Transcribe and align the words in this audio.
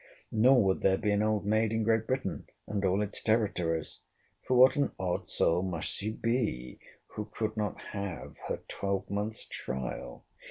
Nor 0.31 0.63
would 0.63 0.81
there 0.81 0.97
be 0.97 1.11
an 1.11 1.21
old 1.21 1.45
maid 1.45 1.71
in 1.71 1.83
Great 1.83 2.07
Britain, 2.07 2.47
and 2.67 2.83
all 2.83 3.03
its 3.03 3.21
territories. 3.21 3.99
For 4.47 4.57
what 4.57 4.75
an 4.75 4.93
odd 4.99 5.29
soul 5.29 5.61
must 5.61 5.89
she 5.89 6.09
be 6.09 6.79
who 7.09 7.25
could 7.25 7.55
not 7.55 7.79
have 7.91 8.35
her 8.47 8.61
twelvemonth's 8.67 9.45
trial? 9.47 10.25